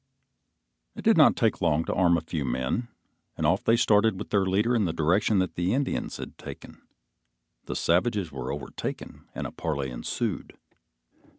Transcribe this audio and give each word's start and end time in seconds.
It 0.95 1.03
did 1.03 1.15
not 1.15 1.35
take 1.35 1.61
long 1.61 1.85
to 1.85 1.93
arm 1.93 2.17
a 2.17 2.21
few 2.21 2.43
men, 2.43 2.87
and 3.37 3.45
off 3.45 3.63
they 3.63 3.75
started 3.75 4.17
with 4.17 4.31
their 4.31 4.47
leader 4.47 4.75
in 4.75 4.85
the 4.85 4.93
direction 4.93 5.37
that 5.37 5.53
the 5.53 5.75
Indians 5.75 6.17
had 6.17 6.39
taken. 6.39 6.81
The 7.65 7.75
savages 7.75 8.31
were 8.31 8.51
overtaken 8.51 9.27
and 9.35 9.45
a 9.45 9.51
parley 9.51 9.91
ensued. 9.91 10.57